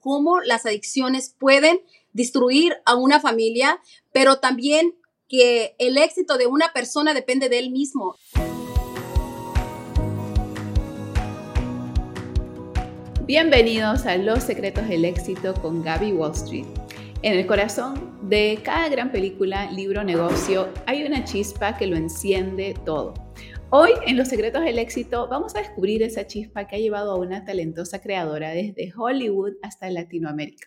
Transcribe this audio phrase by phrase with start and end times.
[0.00, 1.80] cómo las adicciones pueden
[2.12, 3.80] destruir a una familia,
[4.12, 4.96] pero también
[5.28, 8.16] que el éxito de una persona depende de él mismo.
[13.26, 16.66] Bienvenidos a Los Secretos del Éxito con Gaby Wall Street.
[17.22, 22.74] En el corazón de cada gran película, libro, negocio, hay una chispa que lo enciende
[22.84, 23.14] todo.
[23.72, 27.20] Hoy en Los Secretos del Éxito vamos a descubrir esa chispa que ha llevado a
[27.20, 30.66] una talentosa creadora desde Hollywood hasta Latinoamérica.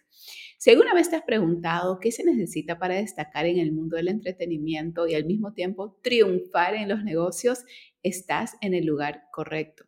[0.58, 4.08] Si alguna vez te has preguntado qué se necesita para destacar en el mundo del
[4.08, 7.66] entretenimiento y al mismo tiempo triunfar en los negocios,
[8.04, 9.84] estás en el lugar correcto.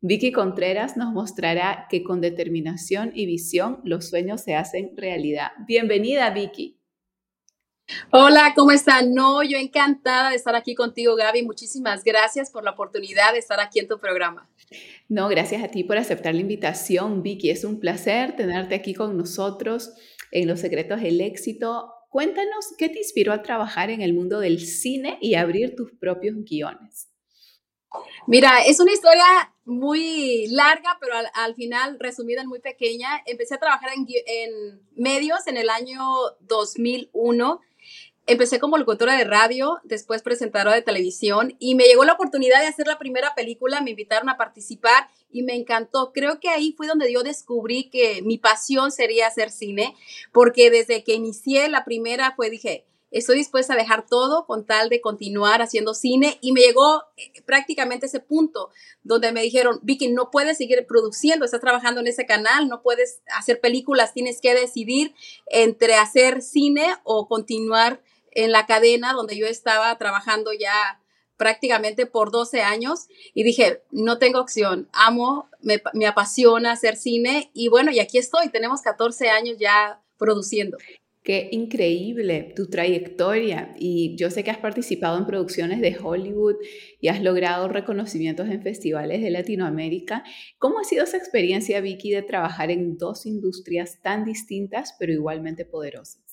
[0.00, 5.48] Vicky Contreras nos mostrará que con determinación y visión los sueños se hacen realidad.
[5.66, 6.79] Bienvenida, Vicky.
[8.12, 9.14] Hola, ¿cómo están?
[9.14, 11.42] No, yo encantada de estar aquí contigo, Gaby.
[11.42, 14.48] Muchísimas gracias por la oportunidad de estar aquí en tu programa.
[15.08, 17.50] No, gracias a ti por aceptar la invitación, Vicky.
[17.50, 19.92] Es un placer tenerte aquí con nosotros
[20.30, 21.92] en Los Secretos del Éxito.
[22.08, 26.36] Cuéntanos qué te inspiró a trabajar en el mundo del cine y abrir tus propios
[26.44, 27.08] guiones.
[28.26, 29.24] Mira, es una historia
[29.64, 33.08] muy larga, pero al, final resumida en muy pequeña.
[33.26, 36.00] Empecé a trabajar en, en medios en el año
[36.40, 37.60] 2001
[38.30, 42.68] empecé como locutora de radio, después presentadora de televisión y me llegó la oportunidad de
[42.68, 46.12] hacer la primera película, me invitaron a participar y me encantó.
[46.12, 49.96] Creo que ahí fue donde yo descubrí que mi pasión sería hacer cine,
[50.32, 54.88] porque desde que inicié la primera fue, dije, estoy dispuesta a dejar todo con tal
[54.88, 58.70] de continuar haciendo cine y me llegó eh, prácticamente ese punto
[59.02, 63.22] donde me dijeron, Vicky, no puedes seguir produciendo, estás trabajando en ese canal, no puedes
[63.36, 65.14] hacer películas, tienes que decidir
[65.46, 68.00] entre hacer cine o continuar
[68.32, 71.00] en la cadena donde yo estaba trabajando ya
[71.40, 77.68] prácticamente por 12 años y dije, no tengo opción, amo, me, apasiona hacer cine y
[77.68, 80.76] bueno, y aquí estoy, tenemos 14 años ya produciendo.
[81.22, 86.56] Qué increíble tu trayectoria y yo sé que has participado en producciones de Hollywood
[87.00, 90.24] y has logrado reconocimientos en festivales de Latinoamérica.
[90.58, 95.64] ¿Cómo ha sido esa experiencia, Vicky, de trabajar en dos industrias tan distintas pero igualmente
[95.64, 96.29] poderosas?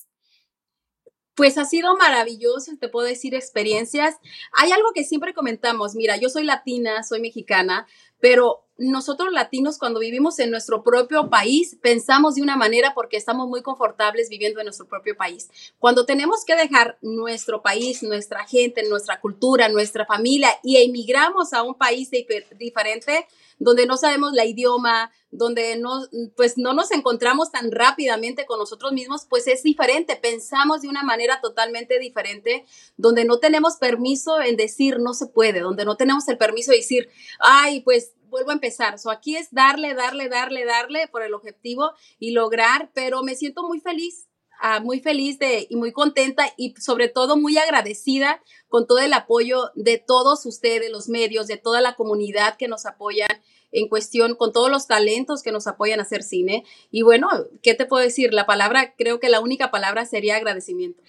[1.38, 4.16] Pues ha sido maravilloso, te puedo decir experiencias.
[4.54, 7.86] Hay algo que siempre comentamos, mira, yo soy latina, soy mexicana,
[8.20, 13.48] pero nosotros latinos cuando vivimos en nuestro propio país pensamos de una manera porque estamos
[13.48, 15.48] muy confortables viviendo en nuestro propio país.
[15.80, 21.64] Cuando tenemos que dejar nuestro país, nuestra gente, nuestra cultura, nuestra familia y emigramos a
[21.64, 22.08] un país
[22.56, 23.26] diferente,
[23.58, 26.06] donde no sabemos la idioma, donde no,
[26.36, 31.02] pues no nos encontramos tan rápidamente con nosotros mismos, pues es diferente, pensamos de una
[31.02, 32.64] manera totalmente diferente,
[32.96, 36.78] donde no tenemos permiso en decir no se puede, donde no tenemos el permiso de
[36.78, 37.08] decir,
[37.40, 38.98] ay, pues vuelvo a empezar.
[38.98, 43.62] So, aquí es darle, darle, darle, darle por el objetivo y lograr, pero me siento
[43.62, 44.28] muy feliz
[44.60, 49.12] Ah, muy feliz de, y muy contenta y sobre todo muy agradecida con todo el
[49.12, 53.28] apoyo de todos ustedes, los medios, de toda la comunidad que nos apoyan
[53.70, 56.64] en cuestión, con todos los talentos que nos apoyan a hacer cine.
[56.90, 57.28] Y bueno,
[57.62, 58.34] ¿qué te puedo decir?
[58.34, 61.00] La palabra, creo que la única palabra sería agradecimiento.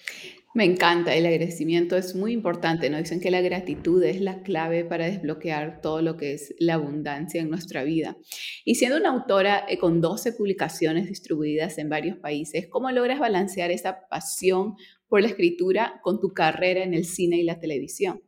[0.52, 2.98] Me encanta, el agradecimiento es muy importante, ¿no?
[2.98, 7.40] Dicen que la gratitud es la clave para desbloquear todo lo que es la abundancia
[7.40, 8.16] en nuestra vida.
[8.64, 13.70] Y siendo una autora eh, con 12 publicaciones distribuidas en varios países, ¿cómo logras balancear
[13.70, 14.74] esa pasión
[15.06, 18.20] por la escritura con tu carrera en el cine y la televisión?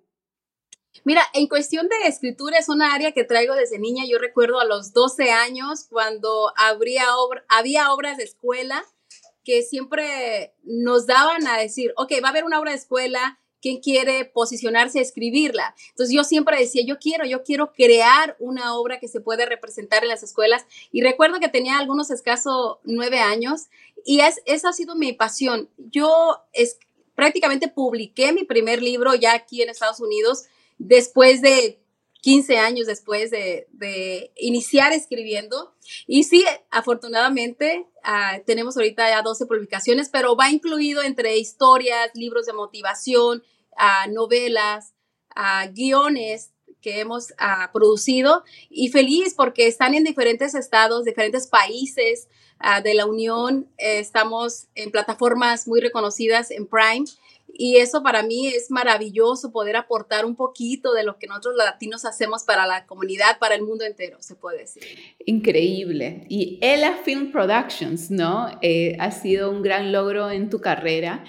[1.04, 4.04] Mira, en cuestión de escritura es una área que traigo desde niña.
[4.08, 8.84] Yo recuerdo a los 12 años cuando había obras de escuela
[9.44, 13.80] que siempre nos daban a decir, ok, va a haber una obra de escuela, ¿quién
[13.80, 15.74] quiere posicionarse a escribirla?
[15.90, 20.02] Entonces yo siempre decía, yo quiero, yo quiero crear una obra que se puede representar
[20.02, 20.66] en las escuelas.
[20.90, 23.68] Y recuerdo que tenía algunos escasos nueve años
[24.04, 25.70] y es, esa ha sido mi pasión.
[25.76, 26.78] Yo es,
[27.14, 30.44] prácticamente publiqué mi primer libro ya aquí en Estados Unidos
[30.78, 31.81] después de
[32.22, 35.74] 15 años después de, iniciar escribiendo.
[36.06, 42.46] Y sí, afortunadamente ah, tenemos ahorita ya 12 publicaciones, pero va incluido entre historias, libros
[42.46, 43.42] de motivación,
[43.76, 44.94] ah, novelas,
[45.34, 47.28] ah, guiones que hemos
[47.72, 52.26] producido y feliz porque están en diferentes estados, diferentes países
[52.82, 53.70] de la Unión.
[53.78, 57.04] estamos en plataformas muy reconocidas en Prime
[57.54, 62.04] y eso para mí es maravilloso poder aportar un poquito de lo que nosotros latinos
[62.04, 64.82] hacemos para la comunidad, para el mundo entero, se puede decir.
[65.26, 66.24] Increíble.
[66.28, 68.48] Y Ella Film Productions, ¿no?
[68.62, 71.24] Eh, ha sido un gran logro en tu carrera.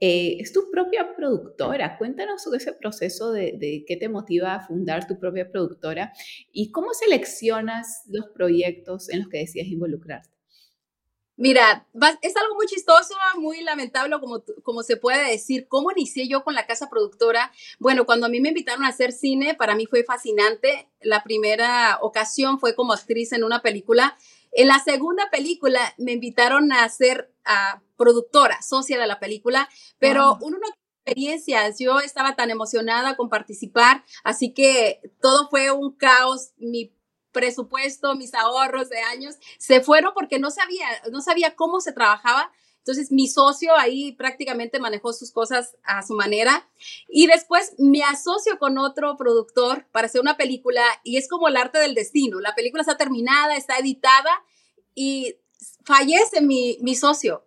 [0.00, 1.96] Eh, es tu propia productora.
[1.96, 6.12] Cuéntanos sobre ese proceso de, de, qué te motiva a fundar tu propia productora
[6.52, 10.31] y cómo seleccionas los proyectos en los que decides involucrarte.
[11.36, 11.86] Mira,
[12.20, 15.66] es algo muy chistoso, muy lamentable, como, como se puede decir.
[15.66, 17.50] ¿Cómo inicié yo con la casa productora?
[17.78, 20.88] Bueno, cuando a mí me invitaron a hacer cine, para mí fue fascinante.
[21.00, 24.16] La primera ocasión fue como actriz en una película.
[24.52, 27.32] En la segunda película me invitaron a ser
[27.96, 29.68] productora, socia de la película,
[29.98, 30.66] pero uno no
[31.04, 31.78] experiencias.
[31.78, 36.52] Yo estaba tan emocionada con participar, así que todo fue un caos.
[36.58, 36.92] Mi
[37.32, 42.52] presupuesto, mis ahorros de años, se fueron porque no sabía, no sabía cómo se trabajaba.
[42.78, 46.68] Entonces mi socio ahí prácticamente manejó sus cosas a su manera
[47.08, 51.56] y después me asocio con otro productor para hacer una película y es como el
[51.56, 52.40] arte del destino.
[52.40, 54.30] La película está terminada, está editada
[54.96, 55.36] y
[55.84, 57.46] fallece mi, mi socio.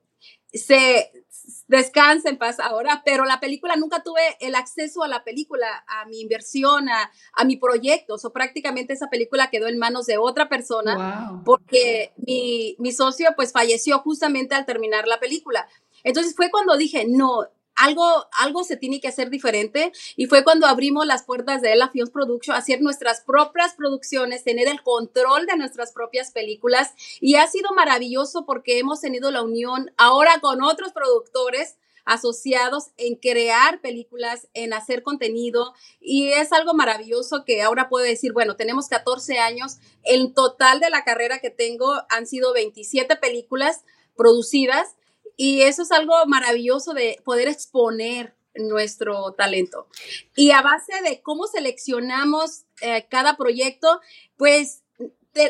[0.53, 1.24] Se,
[1.67, 6.05] descansa en paz ahora, pero la película nunca tuve el acceso a la película, a
[6.05, 7.11] mi inversión, a,
[7.45, 8.15] mi proyecto.
[8.21, 13.51] O prácticamente esa película quedó en manos de otra persona porque mi, mi socio pues
[13.51, 15.67] falleció justamente al terminar la película.
[16.03, 19.91] Entonces fue cuando dije, no, algo, algo se tiene que hacer diferente.
[20.15, 24.67] Y fue cuando abrimos las puertas de Ella Films Production, hacer nuestras propias producciones, tener
[24.67, 26.93] el control de nuestras propias películas.
[27.19, 33.15] Y ha sido maravilloso porque hemos tenido la unión ahora con otros productores asociados en
[33.15, 35.73] crear películas, en hacer contenido.
[35.99, 40.91] Y es algo maravilloso que ahora puedo decir, bueno, tenemos 14 años, el total de
[40.91, 43.83] la carrera que tengo han sido 27 películas
[44.15, 44.95] producidas
[45.37, 49.87] y eso es algo maravilloso de poder exponer nuestro talento.
[50.35, 53.99] Y a base de cómo seleccionamos eh, cada proyecto,
[54.37, 54.81] pues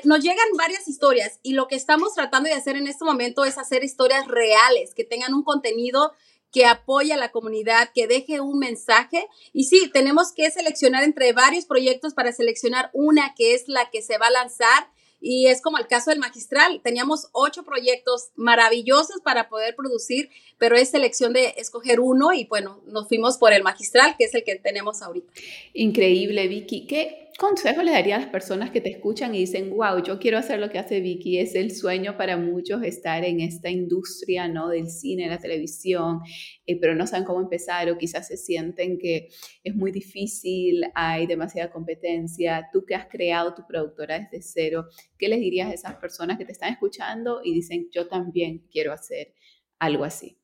[0.03, 3.57] nos llegan varias historias y lo que estamos tratando de hacer en este momento es
[3.57, 6.13] hacer historias reales, que tengan un contenido
[6.51, 9.27] que apoye a la comunidad, que deje un mensaje.
[9.51, 14.01] Y sí, tenemos que seleccionar entre varios proyectos para seleccionar una que es la que
[14.01, 14.89] se va a lanzar
[15.19, 16.81] y es como el caso del magistral.
[16.83, 22.81] Teníamos ocho proyectos maravillosos para poder producir, pero es selección de escoger uno y bueno,
[22.87, 25.31] nos fuimos por el magistral, que es el que tenemos ahorita.
[25.73, 26.85] Increíble, Vicky.
[26.87, 30.37] ¿Qué, consejo le daría a las personas que te escuchan y dicen, wow, yo quiero
[30.37, 31.39] hacer lo que hace Vicky?
[31.39, 34.69] Es el sueño para muchos estar en esta industria, ¿no?
[34.69, 36.21] Del cine, la televisión,
[36.65, 39.29] eh, pero no saben cómo empezar o quizás se sienten que
[39.63, 42.69] es muy difícil, hay demasiada competencia.
[42.71, 44.85] Tú que has creado tu productora desde cero,
[45.17, 48.93] ¿qué les dirías a esas personas que te están escuchando y dicen, yo también quiero
[48.93, 49.33] hacer
[49.79, 50.37] algo así?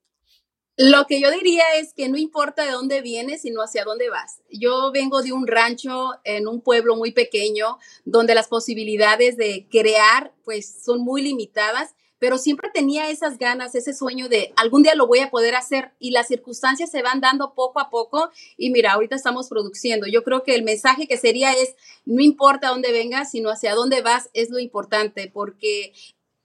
[0.78, 4.42] Lo que yo diría es que no importa de dónde vienes, sino hacia dónde vas.
[4.50, 10.34] Yo vengo de un rancho en un pueblo muy pequeño donde las posibilidades de crear
[10.46, 15.08] pues son muy limitadas, pero siempre tenía esas ganas, ese sueño de algún día lo
[15.08, 18.94] voy a poder hacer y las circunstancias se van dando poco a poco y mira,
[18.94, 20.08] ahorita estamos produciendo.
[20.08, 21.76] Yo creo que el mensaje que sería es
[22.06, 25.94] no importa dónde vengas, sino hacia dónde vas es lo importante porque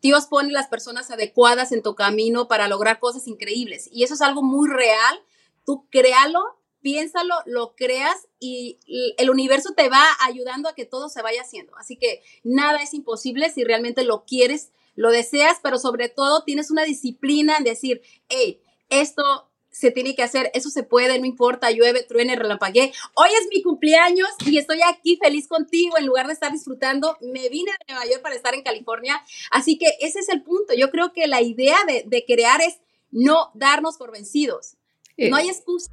[0.02, 3.88] Dios pone las personas adecuadas en tu camino para lograr cosas increíbles.
[3.92, 5.20] Y eso es algo muy real.
[5.64, 6.40] Tú créalo,
[6.80, 8.78] piénsalo, lo creas y
[9.18, 11.76] el universo te va ayudando a que todo se vaya haciendo.
[11.76, 16.70] Así que nada es imposible si realmente lo quieres, lo deseas, pero sobre todo tienes
[16.70, 21.70] una disciplina en decir, hey, esto se tiene que hacer, eso se puede, no importa,
[21.70, 22.92] llueve, truene, relampaguee.
[23.14, 27.18] Hoy es mi cumpleaños y estoy aquí feliz contigo en lugar de estar disfrutando.
[27.20, 30.72] Me vine de Nueva York para estar en California, así que ese es el punto.
[30.74, 32.78] Yo creo que la idea de, de crear es
[33.10, 34.75] no darnos por vencidos.
[35.18, 35.90] Eh, no hay excusa.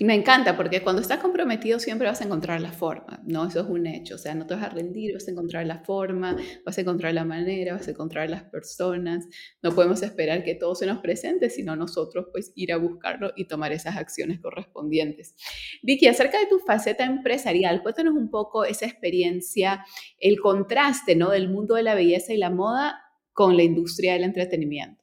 [0.00, 3.46] Me encanta porque cuando estás comprometido siempre vas a encontrar la forma, ¿no?
[3.46, 5.80] Eso es un hecho, o sea, no te vas a rendir, vas a encontrar la
[5.80, 9.26] forma, vas a encontrar la manera, vas a encontrar las personas.
[9.62, 13.44] No podemos esperar que todo se nos presente, sino nosotros pues ir a buscarlo y
[13.46, 15.34] tomar esas acciones correspondientes.
[15.82, 19.84] Vicky, acerca de tu faceta empresarial, cuéntanos un poco esa experiencia,
[20.18, 21.30] el contraste, ¿no?
[21.30, 23.02] Del mundo de la belleza y la moda
[23.34, 25.01] con la industria del entretenimiento.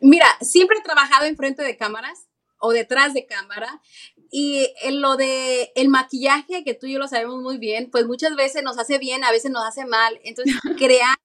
[0.00, 3.82] Mira, siempre he trabajado enfrente de cámaras o detrás de cámara
[4.30, 8.06] y en lo de el maquillaje, que tú y yo lo sabemos muy bien, pues
[8.06, 10.20] muchas veces nos hace bien, a veces nos hace mal.
[10.24, 11.16] Entonces, crear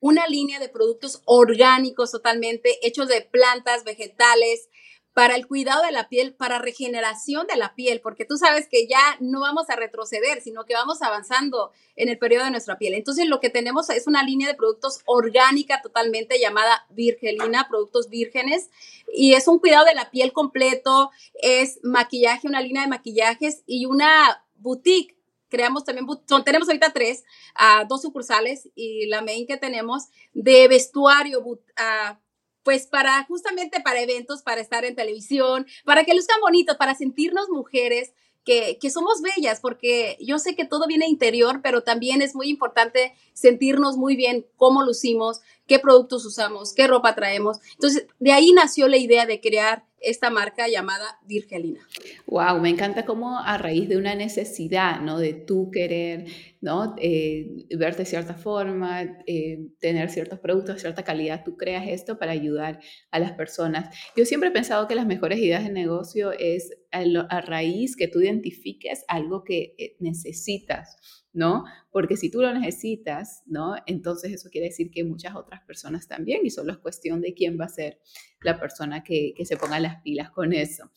[0.00, 4.68] una línea de productos orgánicos totalmente, hechos de plantas, vegetales,
[5.14, 8.86] para el cuidado de la piel, para regeneración de la piel, porque tú sabes que
[8.86, 12.94] ya no vamos a retroceder, sino que vamos avanzando en el periodo de nuestra piel.
[12.94, 18.70] Entonces lo que tenemos es una línea de productos orgánica totalmente llamada Virgelina, productos vírgenes,
[19.12, 23.86] y es un cuidado de la piel completo, es maquillaje, una línea de maquillajes y
[23.86, 25.16] una boutique
[25.52, 26.06] creamos también,
[26.46, 27.24] tenemos ahorita tres,
[27.60, 32.16] uh, dos sucursales y la main que tenemos de vestuario, uh,
[32.62, 37.48] pues para justamente para eventos, para estar en televisión, para que luzcan bonitos, para sentirnos
[37.48, 38.12] mujeres
[38.44, 42.48] que, que, somos bellas, porque yo sé que todo viene interior, pero también es muy
[42.48, 47.58] importante sentirnos muy bien cómo lucimos, qué productos usamos, qué ropa traemos.
[47.74, 51.80] Entonces, de ahí nació la idea de crear esta marca llamada Virgelina.
[52.26, 55.18] Wow, me encanta cómo a raíz de una necesidad, ¿no?
[55.18, 56.26] De tú querer,
[56.60, 56.94] ¿no?
[56.98, 62.18] Eh, verte de cierta forma, eh, tener ciertos productos de cierta calidad, tú creas esto
[62.18, 62.80] para ayudar
[63.10, 63.94] a las personas.
[64.16, 68.20] Yo siempre he pensado que las mejores ideas de negocio es a raíz que tú
[68.20, 70.96] identifiques algo que eh, necesitas
[71.32, 71.64] ¿no?
[71.90, 73.74] Porque si tú lo necesitas, ¿no?
[73.86, 77.58] Entonces eso quiere decir que muchas otras personas también y solo es cuestión de quién
[77.58, 78.00] va a ser
[78.42, 80.90] la persona que, se ponga las pilas con eso.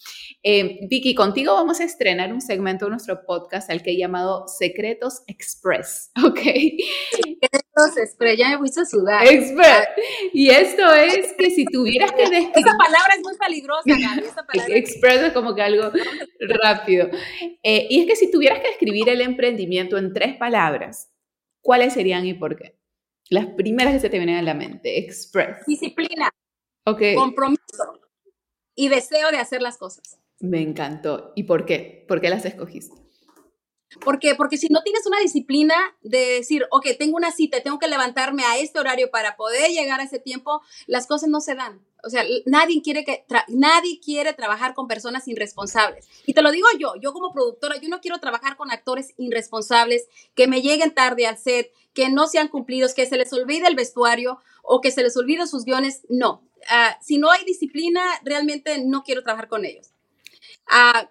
[0.43, 4.47] Eh, Vicky, contigo vamos a estrenar un segmento de nuestro podcast al que he llamado
[4.47, 6.39] Secretos Express, ¿ok?
[7.75, 9.27] Secretos Express, ya me fuiste a sudar.
[9.27, 9.87] Express.
[10.33, 12.51] Y esto es que si tuvieras que describir...
[12.55, 14.73] Esa palabra es muy peligrosa, Gaby.
[14.77, 15.91] Express es como que algo
[16.61, 17.09] rápido.
[17.63, 21.11] Eh, y es que si tuvieras que describir el emprendimiento en tres palabras,
[21.61, 22.79] ¿cuáles serían y por qué?
[23.29, 24.99] Las primeras que se te vienen a la mente.
[24.99, 25.65] Express.
[25.65, 26.29] Disciplina.
[26.85, 27.15] Okay.
[27.15, 27.99] Compromiso
[28.75, 30.19] y deseo de hacer las cosas.
[30.39, 31.33] Me encantó.
[31.35, 32.05] ¿Y por qué?
[32.07, 33.04] ¿Por qué las escogiste?
[34.03, 37.87] Porque, porque si no tienes una disciplina de decir, ok, tengo una cita, tengo que
[37.87, 41.81] levantarme a este horario para poder llegar a ese tiempo, las cosas no se dan.
[42.03, 46.07] O sea, nadie quiere, que nadie quiere trabajar con personas irresponsables.
[46.25, 50.07] Y te lo digo yo, yo como productora, yo no quiero trabajar con actores irresponsables
[50.35, 53.75] que me lleguen tarde al set, que no sean cumplidos, que se les olvide el
[53.75, 56.01] vestuario o que se les olvide sus guiones.
[56.09, 59.91] No, Ah, si no hay disciplina, realmente no quiero trabajar con ellos.
[60.67, 61.05] Uh,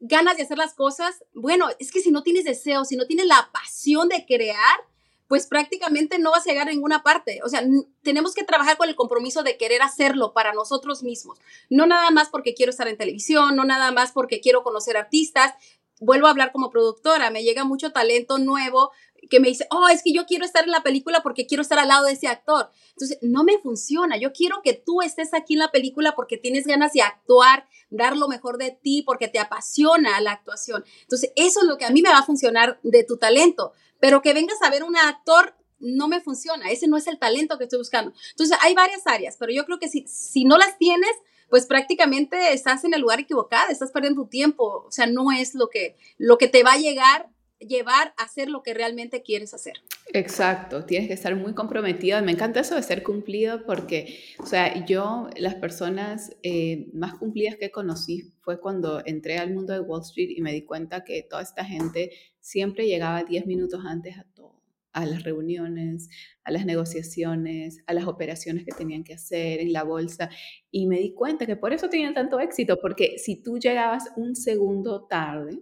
[0.00, 3.26] ganas de hacer las cosas, bueno, es que si no tienes deseo, si no tienes
[3.26, 4.80] la pasión de crear,
[5.28, 7.40] pues prácticamente no vas a llegar a ninguna parte.
[7.44, 7.62] O sea,
[8.02, 11.38] tenemos que trabajar con el compromiso de querer hacerlo para nosotros mismos.
[11.68, 15.52] No nada más porque quiero estar en televisión, no nada más porque quiero conocer artistas.
[16.00, 18.92] Vuelvo a hablar como productora, me llega mucho talento nuevo,
[19.28, 21.78] que me dice, oh, es que yo quiero estar en la película porque quiero estar
[21.78, 22.70] al lado de ese actor.
[22.90, 24.16] Entonces, no me funciona.
[24.16, 28.16] Yo quiero que tú estés aquí en la película porque tienes ganas de actuar, dar
[28.16, 30.84] lo mejor de ti, porque te apasiona la actuación.
[31.02, 33.72] Entonces, eso es lo que a mí me va a funcionar de tu talento.
[34.00, 36.70] Pero que vengas a ver un actor no me funciona.
[36.70, 38.12] Ese no es el talento que estoy buscando.
[38.30, 41.10] Entonces, hay varias áreas, pero yo creo que si, si no las tienes,
[41.48, 45.54] pues prácticamente estás en el lugar equivocado, estás perdiendo tu tiempo, o sea, no es
[45.54, 47.30] lo que, lo que te va a llegar
[47.60, 49.74] llevar a hacer lo que realmente quieres hacer.
[50.12, 52.20] Exacto, tienes que estar muy comprometido.
[52.22, 57.56] Me encanta eso de ser cumplido porque, o sea, yo las personas eh, más cumplidas
[57.56, 61.22] que conocí fue cuando entré al mundo de Wall Street y me di cuenta que
[61.22, 64.62] toda esta gente siempre llegaba 10 minutos antes a todo,
[64.92, 66.08] a las reuniones,
[66.44, 70.30] a las negociaciones, a las operaciones que tenían que hacer en la bolsa.
[70.70, 74.34] Y me di cuenta que por eso tenían tanto éxito, porque si tú llegabas un
[74.34, 75.60] segundo tarde,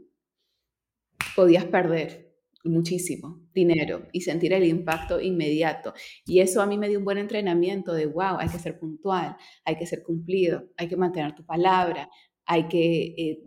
[1.37, 2.26] podías perder
[2.64, 5.95] muchísimo dinero y sentir el impacto inmediato.
[6.26, 9.37] Y eso a mí me dio un buen entrenamiento de, wow, hay que ser puntual,
[9.64, 12.11] hay que ser cumplido, hay que mantener tu palabra,
[12.45, 13.43] hay que eh,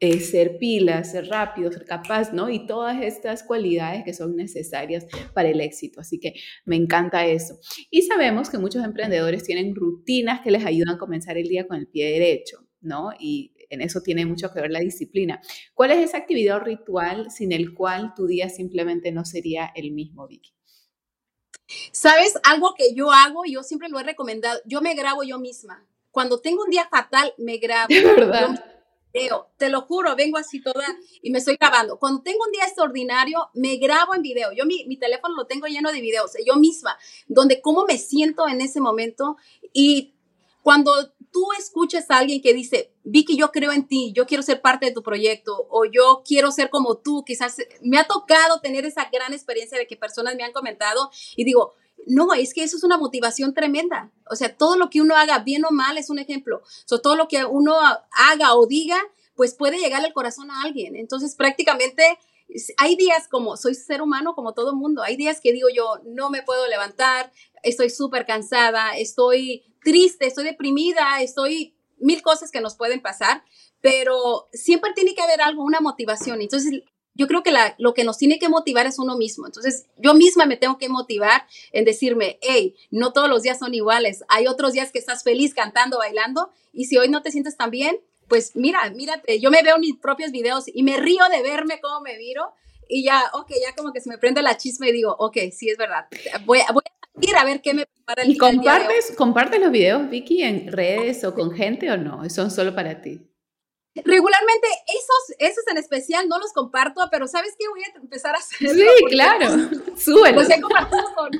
[0.00, 2.50] eh, ser pila, ser rápido, ser capaz, ¿no?
[2.50, 6.00] Y todas estas cualidades que son necesarias para el éxito.
[6.00, 7.58] Así que me encanta eso.
[7.90, 11.78] Y sabemos que muchos emprendedores tienen rutinas que les ayudan a comenzar el día con
[11.78, 13.10] el pie derecho, ¿no?
[13.18, 15.40] Y en eso tiene mucho que ver la disciplina.
[15.74, 19.92] ¿Cuál es esa actividad o ritual sin el cual tu día simplemente no sería el
[19.92, 20.54] mismo, Vicky?
[21.92, 22.34] ¿Sabes?
[22.44, 25.86] Algo que yo hago, yo siempre lo he recomendado, yo me grabo yo misma.
[26.10, 27.88] Cuando tengo un día fatal, me grabo.
[27.88, 28.64] De verdad.
[29.12, 30.84] Video, te lo juro, vengo así toda
[31.22, 32.00] y me estoy grabando.
[32.00, 34.50] Cuando tengo un día extraordinario, me grabo en video.
[34.52, 38.48] Yo mi, mi teléfono lo tengo lleno de videos, yo misma, donde cómo me siento
[38.48, 39.36] en ese momento.
[39.72, 40.14] Y
[40.64, 44.62] cuando tú escuches a alguien que dice, Vicky, yo creo en ti, yo quiero ser
[44.62, 48.86] parte de tu proyecto o yo quiero ser como tú, quizás me ha tocado tener
[48.86, 51.74] esa gran experiencia de que personas me han comentado y digo,
[52.06, 54.12] no, es que eso es una motivación tremenda.
[54.30, 56.62] O sea, todo lo que uno haga, bien o mal, es un ejemplo.
[56.88, 57.74] O todo lo que uno
[58.12, 59.00] haga o diga,
[59.34, 60.94] pues puede llegar al corazón a alguien.
[60.94, 62.16] Entonces, prácticamente
[62.76, 66.30] hay días como, soy ser humano como todo mundo, hay días que digo yo, no
[66.30, 72.74] me puedo levantar, estoy súper cansada, estoy triste, estoy deprimida, estoy mil cosas que nos
[72.74, 73.44] pueden pasar,
[73.80, 76.40] pero siempre tiene que haber algo, una motivación.
[76.40, 76.82] Entonces,
[77.14, 79.46] yo creo que lo que nos tiene que motivar es uno mismo.
[79.46, 83.72] Entonces, yo misma me tengo que motivar en decirme, hey, no todos los días son
[83.72, 84.24] iguales.
[84.28, 87.70] Hay otros días que estás feliz cantando, bailando, y si hoy no te sientes tan
[87.70, 91.80] bien, pues mira, mírate, yo me veo mis propios videos y me río de verme
[91.80, 92.52] cómo me miro
[92.88, 95.68] y ya, ok, ya como que se me prende la chisma y digo, ok, sí
[95.68, 96.06] es verdad,
[96.44, 96.82] voy, voy
[97.20, 101.24] ir a ver qué me prepara el ¿Y compartes, compartes los videos, Vicky, en redes
[101.24, 102.28] o con gente o no?
[102.30, 103.20] ¿Son solo para ti?
[103.96, 107.68] Regularmente esos, esos en especial no los comparto, pero ¿sabes qué?
[107.68, 108.68] Voy a empezar a hacer.
[108.68, 109.46] Sí, claro,
[109.96, 110.40] súbelo.
[110.40, 111.30] Los he compartido con,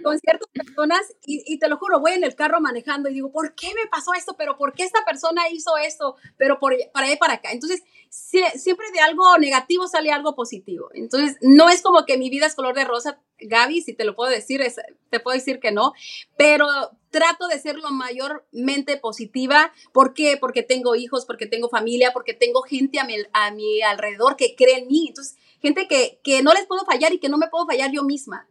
[0.00, 3.32] con ciertas personas y, y, te lo juro, voy en el carro manejando y digo,
[3.32, 4.36] ¿por qué me pasó esto?
[4.38, 6.14] ¿Pero por qué esta persona hizo esto?
[6.36, 7.50] Pero por, para y para acá.
[7.50, 10.90] Entonces, siempre de algo negativo sale algo positivo.
[10.94, 14.14] Entonces, no es como que mi vida es color de rosa, Gaby, si te lo
[14.14, 14.76] puedo decir, es,
[15.10, 15.92] te puedo decir que no,
[16.36, 16.66] pero
[17.10, 19.72] trato de ser lo mayormente positiva.
[19.92, 20.36] ¿Por qué?
[20.40, 24.54] Porque tengo hijos, porque tengo familia, porque tengo gente a mi, a mi alrededor que
[24.56, 25.06] cree en mí.
[25.08, 28.02] Entonces, gente que, que, no les puedo fallar y que no me puedo fallar yo
[28.02, 28.48] misma.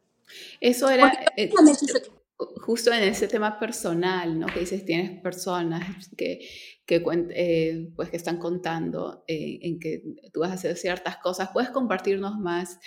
[0.61, 1.51] Eso era eh,
[2.37, 4.47] justo en ese tema personal, ¿no?
[4.47, 6.39] Que dices, tienes personas que,
[6.85, 11.49] que, eh, pues, que están contando eh, en que tú vas a hacer ciertas cosas.
[11.53, 12.79] ¿Puedes compartirnos más?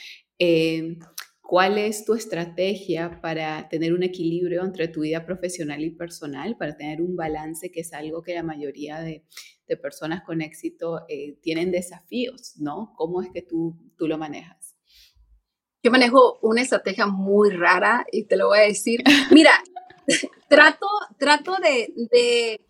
[1.48, 6.76] ¿Cuál es tu estrategia para tener un equilibrio entre tu vida profesional y personal, para
[6.76, 9.24] tener un balance, que es algo que la mayoría de,
[9.80, 12.92] personas con éxito eh, tienen desafíos, ¿no?
[12.96, 14.76] ¿Cómo es que tú, tú lo manejas?
[15.84, 19.02] Yo manejo una estrategia muy rara y te lo voy a decir.
[19.30, 19.52] Mira,
[20.48, 22.66] trato, trato de, de,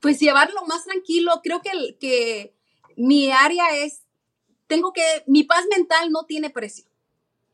[0.00, 1.40] pues llevarlo más tranquilo.
[1.42, 2.56] Creo que, que
[2.96, 4.04] mi área es,
[4.68, 6.93] tengo que, mi paz mental no tiene precio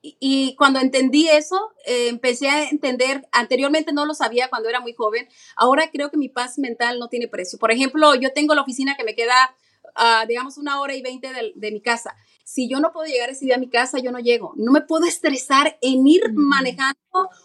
[0.02, 4.94] y cuando entendí eso, eh, empecé a entender, anteriormente no lo sabía cuando era muy
[4.94, 7.58] joven, ahora creo que mi paz mental no tiene precio.
[7.58, 9.54] Por ejemplo, yo tengo la oficina que me queda,
[9.84, 12.16] uh, digamos, una hora y veinte de, de, mi casa.
[12.44, 14.54] Si yo no puedo llegar ese día a mi casa, yo no llego.
[14.56, 16.96] No me puedo estresar en ir manejando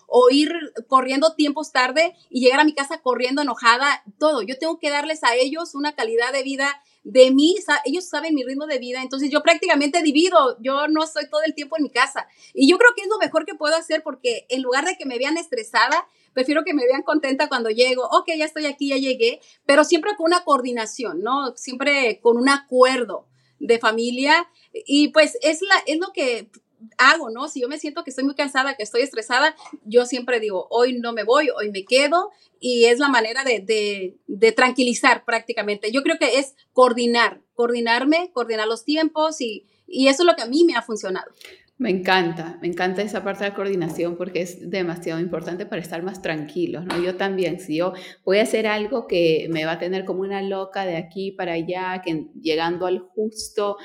[0.07, 0.51] o ir
[0.87, 4.41] corriendo tiempos tarde y llegar a mi casa corriendo enojada, todo.
[4.43, 8.43] Yo tengo que darles a ellos una calidad de vida de mí, ellos saben mi
[8.43, 11.91] ritmo de vida, entonces yo prácticamente divido, yo no estoy todo el tiempo en mi
[11.91, 12.27] casa.
[12.53, 15.05] Y yo creo que es lo mejor que puedo hacer porque en lugar de que
[15.05, 18.97] me vean estresada, prefiero que me vean contenta cuando llego, ok, ya estoy aquí, ya
[18.97, 21.55] llegué, pero siempre con una coordinación, ¿no?
[21.55, 23.27] Siempre con un acuerdo
[23.59, 26.49] de familia y pues es, la, es lo que
[26.97, 27.47] hago, ¿no?
[27.47, 30.97] Si yo me siento que estoy muy cansada, que estoy estresada, yo siempre digo, hoy
[30.99, 35.91] no me voy, hoy me quedo y es la manera de, de, tranquilizar prácticamente.
[35.91, 40.43] Yo creo que es coordinar, coordinarme, coordinar los tiempos y, y eso es lo que
[40.43, 41.31] a mí me ha funcionado.
[41.77, 46.21] Me encanta, me encanta esa parte de coordinación porque es demasiado importante para estar más
[46.21, 47.03] tranquilos, ¿no?
[47.03, 47.91] Yo también, si yo
[48.23, 51.51] voy a hacer algo que me va a tener como una loca de aquí para
[51.51, 53.75] allá, que llegando al justo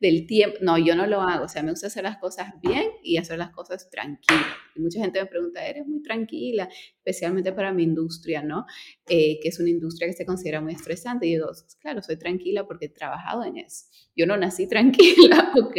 [0.00, 0.56] del tiempo.
[0.62, 1.44] No, yo no lo hago.
[1.44, 4.46] O sea, me gusta hacer las cosas bien y hacer las cosas tranquilas.
[4.74, 6.68] Y mucha gente me pregunta, ¿eres muy tranquila?
[6.96, 8.64] Especialmente para mi industria, ¿no?
[9.06, 11.26] Eh, que es una industria que se considera muy estresante.
[11.26, 11.48] Y digo,
[11.80, 13.86] claro, soy tranquila porque he trabajado en eso.
[14.16, 15.76] Yo no nací tranquila, ¿ok?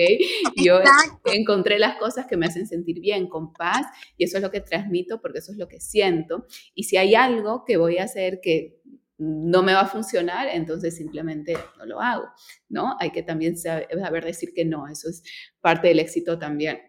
[0.56, 0.80] Yo
[1.26, 4.62] encontré las cosas que me hacen sentir bien, con paz, y eso es lo que
[4.62, 6.46] transmito porque eso es lo que siento.
[6.76, 8.81] Y si hay algo que voy a hacer que
[9.24, 12.26] no me va a funcionar, entonces simplemente no lo hago,
[12.70, 12.96] ¿no?
[13.00, 15.22] Hay que también saber decir que no, eso es
[15.62, 16.80] parte del éxito también.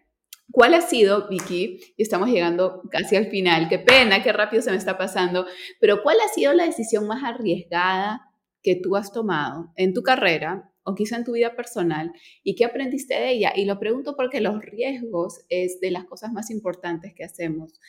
[0.51, 1.79] ¿Cuál ha sido, Vicky?
[1.95, 5.45] Y estamos llegando casi al final, qué pena, qué rápido se me está pasando,
[5.79, 8.21] pero ¿cuál ha sido la decisión más arriesgada
[8.63, 12.65] que tú has tomado en tu carrera o quizá en tu vida personal y qué
[12.65, 13.53] aprendiste de ella?
[13.55, 17.79] Y lo pregunto porque los riesgos es de las cosas más importantes que hacemos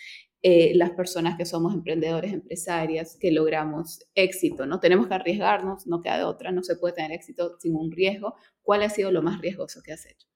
[0.47, 4.79] eh, las personas que somos emprendedores, empresarias, que logramos éxito, ¿no?
[4.79, 8.35] Tenemos que arriesgarnos, no queda de otra, no se puede tener éxito sin un riesgo.
[8.63, 10.29] ¿Cuál ha sido lo más riesgoso que has hecho?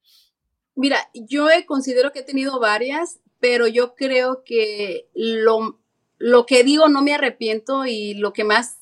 [0.75, 5.79] Mira, yo considero que he tenido varias, pero yo creo que lo,
[6.16, 8.79] lo que digo no me arrepiento y lo que más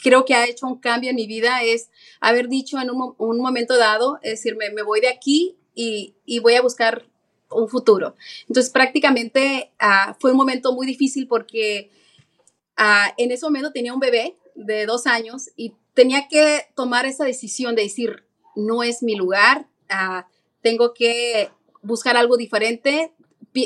[0.00, 3.38] creo que ha hecho un cambio en mi vida es haber dicho en un, un
[3.38, 7.10] momento dado, es decir, me, me voy de aquí y, y voy a buscar
[7.50, 8.14] un futuro.
[8.48, 11.90] Entonces prácticamente ah, fue un momento muy difícil porque
[12.76, 17.24] ah, en ese momento tenía un bebé de dos años y tenía que tomar esa
[17.24, 20.26] decisión de decir, no es mi lugar, ah,
[20.62, 21.50] tengo que
[21.82, 23.12] buscar algo diferente,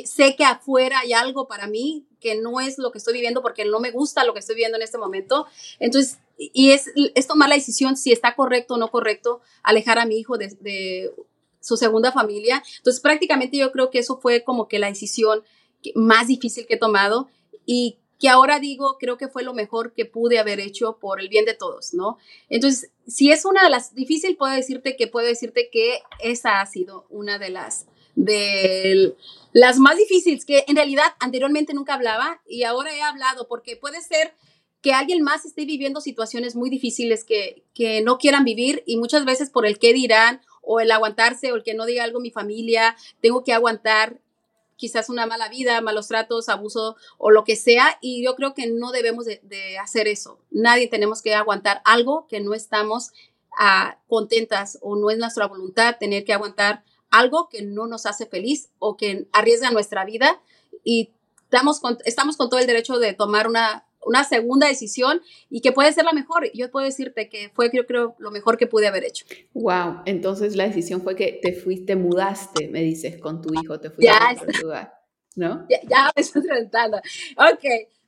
[0.05, 3.65] sé que afuera hay algo para mí que no es lo que estoy viviendo porque
[3.65, 5.47] no me gusta lo que estoy viviendo en este momento.
[5.79, 10.07] Entonces, y es, es tomar la decisión si está correcto o no correcto alejar a
[10.07, 11.13] mi hijo de, de
[11.61, 12.63] su segunda familia.
[12.79, 15.43] Entonces, prácticamente yo creo que eso fue como que la decisión
[15.95, 17.29] más difícil que he tomado
[17.67, 21.31] y que ahora digo, creo que fue lo mejor que pude haber hecho por el
[21.31, 22.19] bien de todos, ¿no?
[22.51, 26.67] Entonces, si es una de las difíciles, puedo decirte que puedo decirte que esa ha
[26.67, 29.17] sido una de las de
[29.53, 34.03] las más difíciles que en realidad anteriormente nunca hablaba y ahora he hablado porque puede
[34.03, 34.35] ser
[34.83, 39.25] que alguien más esté viviendo situaciones muy difíciles que, que no quieran vivir y muchas
[39.25, 42.31] veces por el qué dirán o el aguantarse o el que no diga algo mi
[42.31, 44.21] familia, tengo que aguantar
[44.81, 47.99] quizás una mala vida, malos tratos, abuso o lo que sea.
[48.01, 50.41] Y yo creo que no debemos de, hacer eso.
[50.51, 53.13] Nadie tenemos que aguantar algo que no estamos
[53.59, 58.25] ah, contentas o no es nuestra voluntad tener que aguantar algo que no nos hace
[58.27, 60.41] feliz o que arriesga nuestra vida
[60.83, 61.11] y
[61.43, 65.73] estamos con, estamos con todo el derecho de tomar una, una segunda decisión y que
[65.73, 66.51] puede ser la mejor.
[66.55, 69.25] Yo puedo decirte que fue, yo creo, lo mejor que pude haber hecho.
[69.55, 73.91] Wow, entonces la decisión fue que te fuiste, mudaste, me dices, con tu hijo, te
[73.91, 74.93] fuiste a Portugal,
[75.37, 75.67] ¿no?
[75.69, 76.99] Ya, ya me estoy preguntando.
[77.37, 77.65] Ok,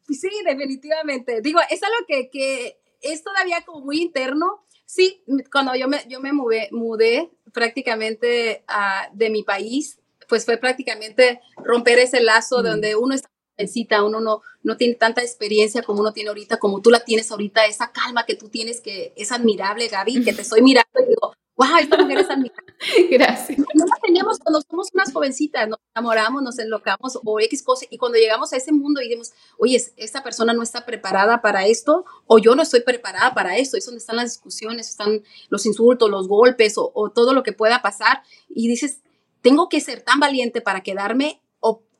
[0.08, 1.40] sí, definitivamente.
[1.40, 4.64] Digo, es algo que, que es todavía como muy interno.
[4.84, 10.58] Sí, cuando yo me, yo me mudé, mudé prácticamente uh, de mi país, pues fue
[10.58, 12.62] prácticamente romper ese lazo mm.
[12.62, 16.80] donde uno está necesita, uno no, no tiene tanta experiencia como uno tiene ahorita, como
[16.80, 20.42] tú la tienes ahorita, esa calma que tú tienes que es admirable, Gaby, que te
[20.42, 22.74] estoy mirando y digo, wow, esta mujer es admirable.
[23.10, 23.58] Gracias.
[23.58, 27.98] No la teníamos cuando somos unas jovencitas, nos enamoramos, nos enlocamos o X cosas, y
[27.98, 32.04] cuando llegamos a ese mundo y decimos, oye, esta persona no está preparada para esto,
[32.26, 36.10] o yo no estoy preparada para esto, es donde están las discusiones, están los insultos,
[36.10, 39.00] los golpes, o, o todo lo que pueda pasar, y dices,
[39.42, 41.41] tengo que ser tan valiente para quedarme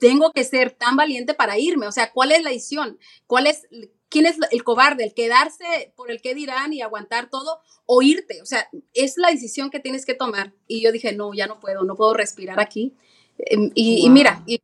[0.03, 1.87] tengo que ser tan valiente para irme.
[1.87, 2.99] O sea, ¿cuál es la decisión?
[3.29, 3.69] ¿Cuál es,
[4.09, 5.05] quién es el cobarde?
[5.05, 8.43] ¿El quedarse por el que dirán y aguantar todo o irte?
[8.43, 10.55] O sea, es la decisión que tienes que tomar.
[10.67, 12.97] Y yo dije, no, ya no puedo, no puedo respirar aquí.
[13.39, 14.61] Em, y, mira, y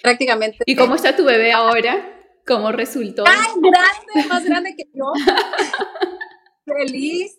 [0.00, 0.58] prácticamente...
[0.64, 2.14] ¿Y cómo está tu bebé ahora?
[2.46, 3.24] ¿Cómo resultó?
[3.26, 4.28] ¡Ay, grande!
[4.28, 5.12] Más grande que yo.
[6.68, 7.38] feliz,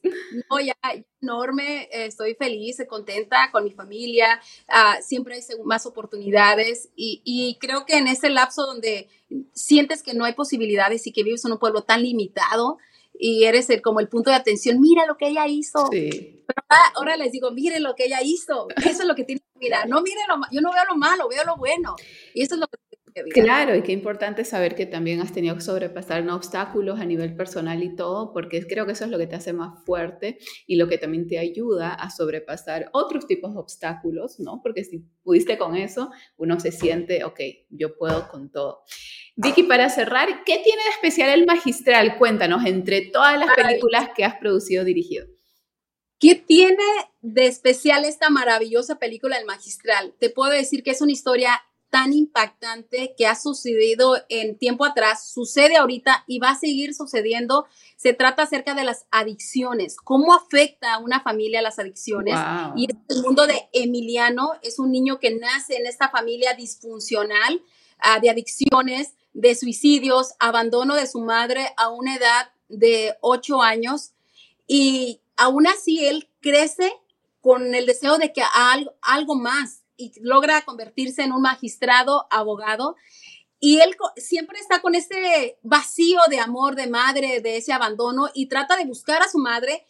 [0.49, 0.75] no, ya,
[1.21, 7.85] enorme, estoy feliz, contenta con mi familia, uh, siempre hay más oportunidades y, y, creo
[7.85, 9.09] que en ese lapso donde
[9.53, 12.77] sientes que no hay posibilidades y que vives en un pueblo tan limitado
[13.19, 15.87] y eres el, como el punto de atención, mira lo que ella hizo.
[15.91, 16.43] Sí.
[16.47, 16.63] Pero
[16.95, 19.87] ahora, les digo, mire lo que ella hizo, eso es lo que tiene que mirar,
[19.87, 21.95] no miren lo yo no veo lo malo, veo lo bueno
[22.33, 22.77] y eso es lo que
[23.33, 27.81] Claro, y qué importante saber que también has tenido que sobrepasar obstáculos a nivel personal
[27.83, 30.87] y todo, porque creo que eso es lo que te hace más fuerte y lo
[30.87, 34.61] que también te ayuda a sobrepasar otros tipos de obstáculos, ¿no?
[34.61, 38.83] Porque si pudiste con eso, uno se siente, ok, yo puedo con todo.
[39.35, 42.17] Vicky, para cerrar, ¿qué tiene de especial el magistral?
[42.17, 45.25] Cuéntanos, entre todas las películas que has producido dirigido.
[46.19, 46.83] ¿Qué tiene
[47.21, 50.13] de especial esta maravillosa película El Magistral?
[50.19, 55.31] Te puedo decir que es una historia tan impactante que ha sucedido en tiempo atrás,
[55.31, 57.65] sucede ahorita y va a seguir sucediendo.
[57.97, 62.39] Se trata acerca de las adicciones, cómo afecta a una familia las adicciones.
[62.75, 67.61] Y el mundo de Emiliano es un niño que nace en esta familia disfuncional
[68.03, 74.11] uh, de adicciones, de suicidios, abandono de su madre a una edad de ocho años.
[74.67, 76.93] Y aún así él crece
[77.41, 82.95] con el deseo de que algo, algo más, y logra convertirse en un magistrado, abogado.
[83.59, 88.47] Y él siempre está con ese vacío de amor de madre, de ese abandono, y
[88.47, 89.85] trata de buscar a su madre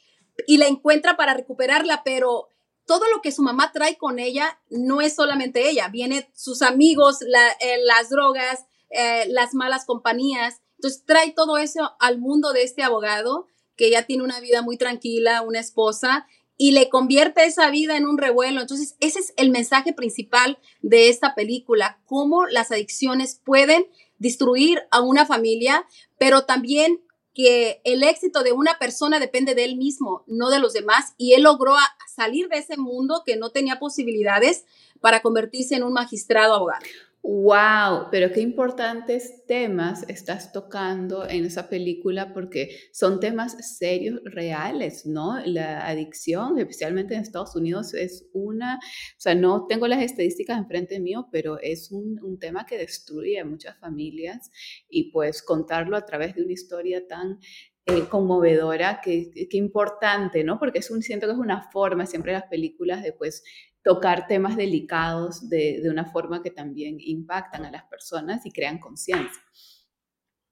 [0.48, 2.50] y la encuentra para recuperarla, pero
[2.86, 7.22] todo lo que su mamá trae con ella no es solamente ella, vienen sus amigos,
[7.22, 10.62] eh, las drogas, eh, las malas compañías.
[10.78, 13.46] Entonces trae todo eso al mundo de este abogado
[13.76, 16.28] que ya tiene una vida muy tranquila, una esposa,
[16.62, 18.60] y le convierte esa vida en un revuelo.
[18.60, 25.00] Entonces, ese es el mensaje principal de esta película, cómo las adicciones pueden destruir a
[25.00, 27.02] una familia, pero también
[27.34, 31.34] que el éxito de una persona depende de él mismo, no de los demás, y
[31.34, 31.76] él logró
[32.14, 34.66] salir de ese mundo que no tenía posibilidades
[35.00, 36.86] para convertirse en un magistrado abogado.
[37.22, 45.06] Wow, pero qué importantes temas estás tocando en esa película porque son temas serios, reales,
[45.06, 45.38] ¿no?
[45.46, 51.00] La adicción, especialmente en Estados Unidos, es una, o sea, no tengo las estadísticas enfrente
[51.02, 54.50] mío, pero es un, un tema que destruye a muchas familias
[54.90, 57.40] y pues contarlo a través de una historia tan
[57.86, 60.60] eh, conmovedora, que, que, importante, ¿no?
[60.60, 63.44] Porque es un, siento que es una forma, siempre las películas de pues
[63.84, 68.80] tocar temas delicados de, de, una forma que también impactan a las personas y crean
[68.80, 69.42] conciencia.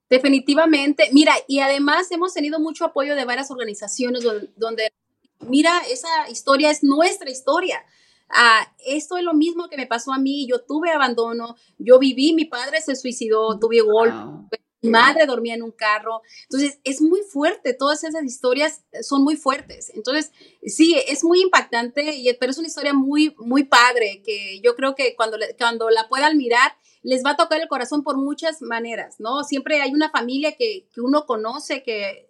[0.10, 1.10] Definitivamente.
[1.12, 4.24] Mira, y además hemos tenido mucho apoyo de varias organizaciones
[4.56, 4.94] donde,
[5.42, 7.84] mira, esa historia es nuestra historia.
[8.30, 10.48] Ah, esto es lo mismo que me pasó a mí.
[10.48, 15.72] Yo tuve abandono, yo viví, mi padre se suicidó, tuve golpe, madre dormía en un
[15.72, 16.22] carro.
[16.44, 19.92] Entonces, es muy fuerte, todas esas historias son muy fuertes.
[19.96, 20.32] Entonces,
[20.66, 25.16] sí, es muy impactante, pero es una historia muy, muy padre, que yo creo que
[25.16, 29.44] cuando, cuando la puedan mirar, les va a tocar el corazón por muchas maneras, ¿no?
[29.44, 32.28] Siempre hay una familia que, que uno conoce, que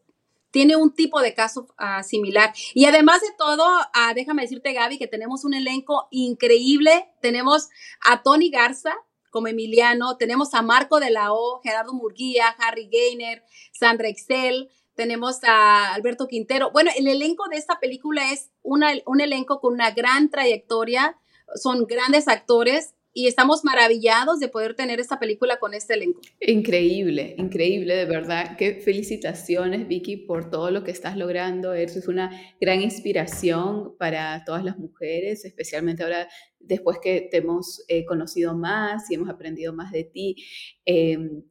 [0.51, 2.53] tiene un tipo de caso uh, similar.
[2.73, 7.09] Y además de todo, uh, déjame decirte, Gaby, que tenemos un elenco increíble.
[7.21, 7.69] Tenemos
[8.05, 8.95] a Tony Garza,
[9.37, 15.43] como Emiliano, tenemos a Marco de la O, Gerardo Murguía, Harry Gainer, Sandra Excel, tenemos
[15.43, 16.71] a Alberto Quintero.
[16.71, 18.81] Bueno, el elenco de esta película es un
[19.21, 21.19] elenco con una gran trayectoria,
[21.53, 26.21] son grandes actores y estamos maravillados de poder tener esta película con este elenco.
[26.39, 28.55] Increíble, increíble, de verdad.
[28.59, 31.73] Qué felicitaciones, Vicky, por todo lo que estás logrando.
[31.73, 32.29] Eres una
[32.61, 36.27] gran inspiración para todas las mujeres, especialmente ahora
[36.59, 40.35] después que te hemos eh, conocido más y hemos aprendido más de ti.
[40.85, 41.41] Em,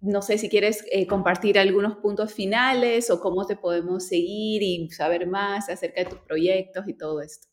[0.00, 4.88] no sé si quieres eh, compartir algunos puntos finales o cómo te podemos seguir y
[4.88, 7.51] saber más acerca de tus proyectos y todo esto.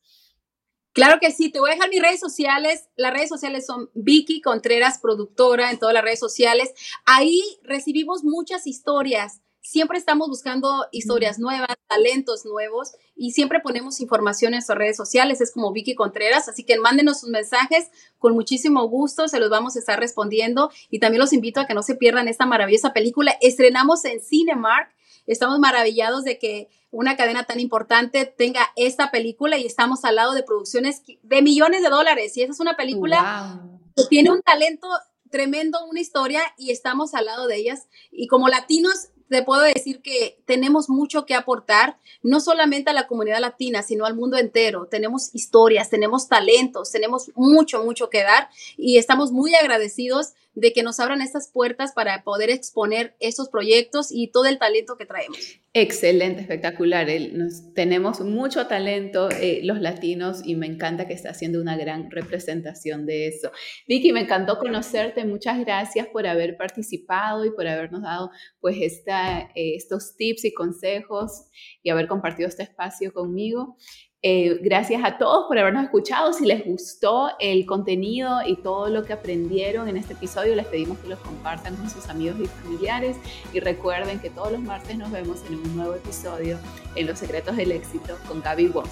[0.93, 2.89] Claro que sí, te voy a dejar mis redes sociales.
[2.95, 6.73] Las redes sociales son Vicky Contreras, productora en todas las redes sociales.
[7.05, 9.41] Ahí recibimos muchas historias.
[9.61, 15.41] Siempre estamos buscando historias nuevas, talentos nuevos y siempre ponemos información en sus redes sociales.
[15.41, 19.75] Es como Vicky Contreras, así que mándenos sus mensajes con muchísimo gusto, se los vamos
[19.75, 23.35] a estar respondiendo y también los invito a que no se pierdan esta maravillosa película.
[23.41, 24.89] Estrenamos en Cinemark
[25.31, 30.33] Estamos maravillados de que una cadena tan importante tenga esta película y estamos al lado
[30.33, 32.35] de producciones de millones de dólares.
[32.35, 33.61] Y esa es una película
[33.95, 34.87] que tiene un talento
[35.29, 37.87] tremendo, una historia y estamos al lado de ellas.
[38.11, 43.05] Y como latinos, te puedo decir que tenemos mucho que aportar, no solamente a la
[43.05, 44.87] comunidad latina, sino al mundo entero.
[44.87, 50.83] Tenemos historias, tenemos talentos, tenemos mucho, mucho que dar y estamos muy agradecidos de que
[50.83, 55.37] nos abran estas puertas para poder exponer estos proyectos y todo el talento que traemos.
[55.73, 57.07] Excelente, espectacular.
[57.33, 62.09] Nos, tenemos mucho talento eh, los latinos y me encanta que está haciendo una gran
[62.09, 63.51] representación de eso.
[63.87, 65.25] Vicky, me encantó conocerte.
[65.25, 70.53] Muchas gracias por haber participado y por habernos dado pues esta, eh, estos tips y
[70.53, 71.45] consejos
[71.83, 73.77] y haber compartido este espacio conmigo.
[74.21, 76.33] Eh, gracias a todos por habernos escuchado.
[76.33, 80.97] Si les gustó el contenido y todo lo que aprendieron en este episodio, les pedimos
[80.99, 83.15] que los compartan con sus amigos y familiares.
[83.53, 86.57] Y recuerden que todos los martes nos vemos en un nuevo episodio
[86.95, 88.89] en Los Secretos del Éxito con Gaby Wall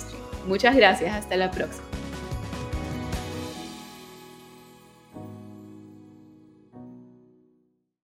[0.47, 1.13] Muchas gracias.
[1.13, 2.06] Hasta la próxima.